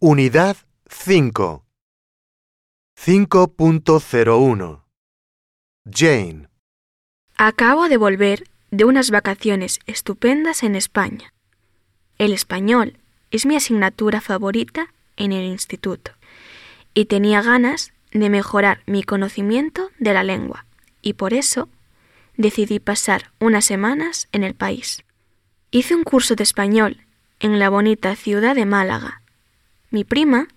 [0.00, 0.56] Unidad
[0.88, 1.64] 5
[2.96, 4.82] 5.01
[5.90, 6.48] Jane
[7.36, 11.34] Acabo de volver de unas vacaciones estupendas en España.
[12.16, 12.98] El español
[13.32, 16.12] es mi asignatura favorita en el instituto
[16.94, 20.64] y tenía ganas de mejorar mi conocimiento de la lengua
[21.02, 21.68] y por eso
[22.36, 25.02] decidí pasar unas semanas en el país.
[25.72, 26.98] Hice un curso de español
[27.40, 29.22] en la bonita ciudad de Málaga.
[29.90, 30.48] Mi prima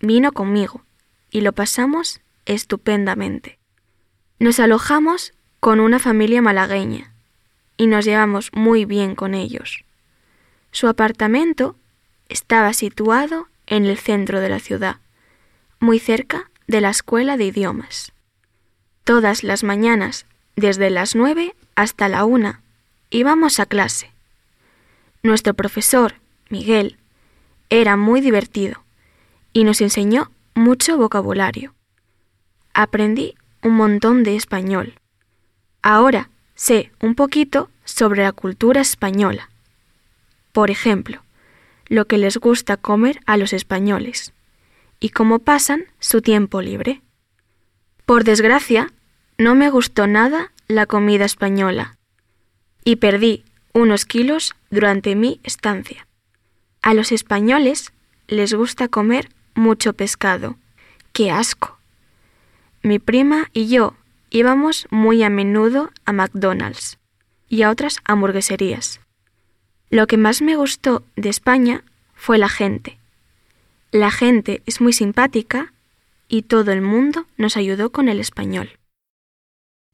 [0.00, 0.82] vino conmigo
[1.30, 3.58] y lo pasamos estupendamente.
[4.38, 7.12] Nos alojamos con una familia malagueña
[7.76, 9.84] y nos llevamos muy bien con ellos.
[10.72, 11.76] Su apartamento
[12.28, 14.96] estaba situado en el centro de la ciudad,
[15.78, 18.12] muy cerca de la escuela de idiomas.
[19.04, 20.24] Todas las mañanas,
[20.56, 22.62] desde las nueve hasta la una,
[23.10, 24.10] íbamos a clase.
[25.22, 26.14] Nuestro profesor,
[26.48, 26.96] Miguel,
[27.70, 28.84] era muy divertido
[29.52, 31.74] y nos enseñó mucho vocabulario.
[32.74, 34.94] Aprendí un montón de español.
[35.82, 39.50] Ahora sé un poquito sobre la cultura española.
[40.52, 41.22] Por ejemplo,
[41.86, 44.32] lo que les gusta comer a los españoles
[44.98, 47.02] y cómo pasan su tiempo libre.
[48.04, 48.92] Por desgracia,
[49.38, 51.96] no me gustó nada la comida española
[52.84, 56.06] y perdí unos kilos durante mi estancia.
[56.82, 57.92] A los españoles
[58.28, 60.56] les gusta comer mucho pescado.
[61.12, 61.78] ¡Qué asco!
[62.82, 63.94] Mi prima y yo
[64.30, 66.98] íbamos muy a menudo a McDonald's
[67.48, 69.00] y a otras hamburgueserías.
[69.90, 72.98] Lo que más me gustó de España fue la gente.
[73.90, 75.72] La gente es muy simpática
[76.28, 78.78] y todo el mundo nos ayudó con el español.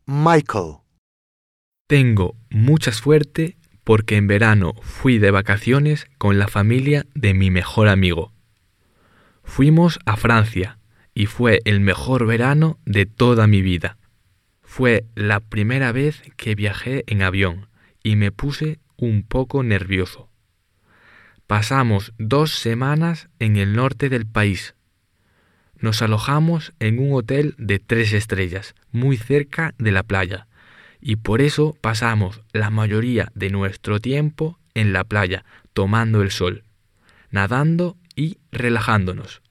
[0.04, 0.76] Michael
[1.88, 3.55] Tengo mucha suerte
[3.86, 8.32] porque en verano fui de vacaciones con la familia de mi mejor amigo.
[9.44, 10.80] Fuimos a Francia
[11.14, 13.96] y fue el mejor verano de toda mi vida.
[14.60, 17.68] Fue la primera vez que viajé en avión
[18.02, 20.30] y me puse un poco nervioso.
[21.46, 24.74] Pasamos dos semanas en el norte del país.
[25.78, 30.48] Nos alojamos en un hotel de tres estrellas, muy cerca de la playa,
[31.00, 36.64] y por eso pasamos la mayoría de nuestro tiempo en la playa, tomando el sol,
[37.30, 39.42] nadando y relajándonos.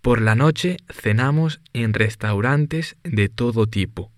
[0.00, 4.10] Por la noche cenamos en restaurantes de todo tipo.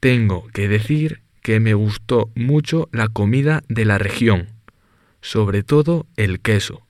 [0.00, 4.48] Tengo que decir que me gustó mucho la comida de la región,
[5.20, 6.82] sobre todo el queso.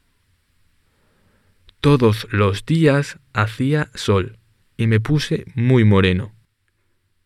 [1.81, 4.39] Todos los días hacía sol
[4.77, 6.33] y me puse muy moreno.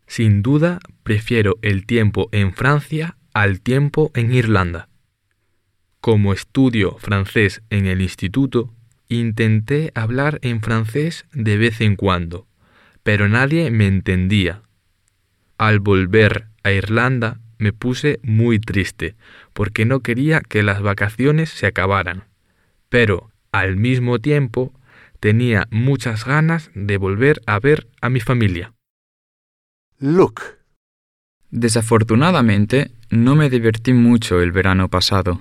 [0.06, 4.88] Sin duda prefiero el tiempo en Francia al tiempo en Irlanda.
[6.00, 8.72] Como estudio francés en el instituto,
[9.08, 12.46] intenté hablar en francés de vez en cuando,
[13.02, 14.62] pero nadie me entendía.
[15.58, 19.16] Al volver a Irlanda me puse muy triste,
[19.52, 22.24] porque no quería que las vacaciones se acabaran.
[22.88, 24.72] Pero, al mismo tiempo,
[25.20, 28.75] tenía muchas ganas de volver a ver a mi familia.
[29.98, 30.42] Luke
[31.50, 35.40] Desafortunadamente, no me divertí mucho el verano pasado.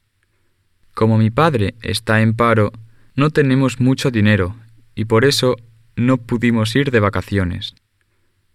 [0.94, 2.72] Como mi padre está en paro,
[3.16, 4.56] no tenemos mucho dinero
[4.96, 5.58] y por eso
[5.98, 7.76] no pudimos ir de vacaciones.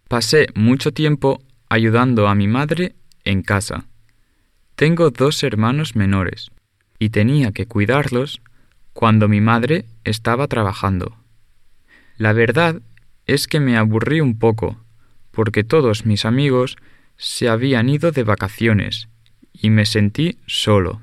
[0.08, 2.94] Pasé mucho tiempo ayudando a mi madre
[3.24, 3.84] en casa.
[4.76, 6.50] Tengo dos hermanos menores
[6.98, 8.40] y tenía que cuidarlos
[8.94, 11.18] cuando mi madre estaba trabajando.
[12.16, 12.80] La verdad
[13.26, 14.78] es que me aburrí un poco,
[15.30, 16.76] porque todos mis amigos
[17.16, 19.08] se habían ido de vacaciones
[19.52, 21.00] y me sentí solo.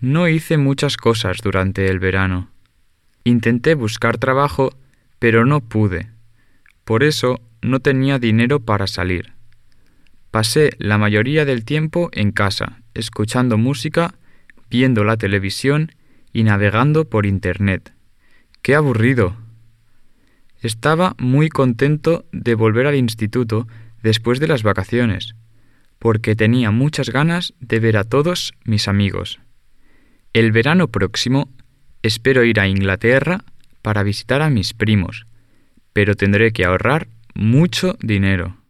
[0.00, 2.50] No hice muchas cosas durante el verano.
[3.24, 4.72] Intenté buscar trabajo,
[5.18, 6.08] pero no pude.
[6.84, 9.32] Por eso no tenía dinero para salir.
[10.30, 14.14] Pasé la mayoría del tiempo en casa, escuchando música,
[14.70, 15.92] viendo la televisión
[16.32, 17.92] y navegando por Internet.
[18.62, 19.36] ¡Qué aburrido!
[20.62, 23.66] Estaba muy contento de volver al instituto
[24.02, 25.34] después de las vacaciones,
[25.98, 29.40] porque tenía muchas ganas de ver a todos mis amigos.
[30.32, 31.50] El verano próximo
[32.02, 33.44] espero ir a Inglaterra
[33.82, 35.26] para visitar a mis primos,
[35.92, 38.61] pero tendré que ahorrar mucho dinero.